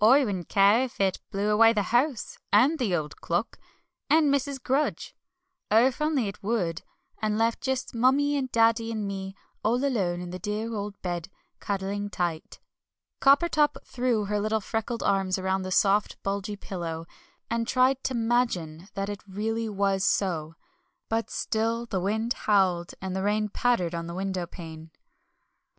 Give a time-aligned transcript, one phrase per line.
[0.03, 3.59] I wouldn't care if it blew away the house, and the old clock,
[4.09, 4.59] and Mrs.
[4.59, 5.15] Grudge.
[5.69, 6.81] Oh, if only it would
[7.21, 11.29] and left just Mummie and Daddy and me, all alone in the dear old bed,
[11.59, 12.59] cuddling tight."
[13.21, 17.05] Coppertop threw her little freckled arms round the soft, bulgy pillow,
[17.47, 20.55] and tried to "'magine" that it really was so;
[21.09, 24.89] but still the wind howled, and the rain pattered on the windowpane.